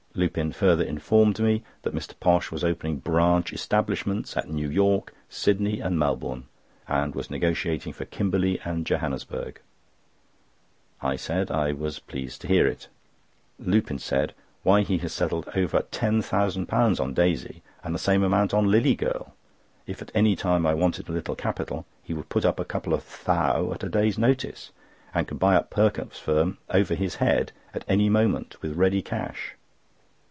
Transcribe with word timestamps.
Lupin 0.13 0.51
further 0.51 0.83
informed 0.83 1.39
me 1.39 1.63
that 1.83 1.95
Mr. 1.95 2.19
Posh 2.19 2.51
was 2.51 2.65
opening 2.65 2.97
branch 2.97 3.53
establishments 3.53 4.35
at 4.35 4.49
New 4.49 4.69
York, 4.69 5.13
Sydney, 5.29 5.79
and 5.79 5.97
Melbourne, 5.97 6.47
and 6.85 7.15
was 7.15 7.29
negotiating 7.29 7.93
for 7.93 8.03
Kimberley 8.03 8.59
and 8.65 8.85
Johannesburg. 8.85 9.61
I 11.01 11.15
said 11.15 11.49
I 11.49 11.71
was 11.71 11.99
pleased 11.99 12.41
to 12.41 12.47
hear 12.49 12.67
it. 12.67 12.89
Lupin 13.57 13.99
said: 13.99 14.33
"Why, 14.63 14.81
he 14.81 14.97
has 14.97 15.13
settled 15.13 15.47
over 15.55 15.79
£10,000 15.79 16.99
on 16.99 17.13
Daisy, 17.13 17.61
and 17.81 17.95
the 17.95 17.97
same 17.97 18.21
amount 18.21 18.53
on 18.53 18.69
'Lillie 18.69 18.95
Girl.' 18.95 19.33
If 19.87 20.01
at 20.01 20.11
any 20.13 20.35
time 20.35 20.65
I 20.67 20.73
wanted 20.73 21.07
a 21.07 21.13
little 21.13 21.35
capital, 21.37 21.85
he 22.03 22.13
would 22.13 22.27
put 22.27 22.43
up 22.43 22.59
a 22.59 22.65
couple 22.65 22.93
of 22.93 23.23
'thou' 23.25 23.71
at 23.71 23.83
a 23.85 23.87
day's 23.87 24.17
notice, 24.17 24.71
and 25.13 25.25
could 25.25 25.39
buy 25.39 25.55
up 25.55 25.69
Perkupp's 25.69 26.19
firm 26.19 26.57
over 26.69 26.95
his 26.95 27.15
head 27.15 27.53
at 27.73 27.85
any 27.87 28.09
moment 28.09 28.61
with 28.61 28.75
ready 28.75 29.01
cash." 29.01 29.55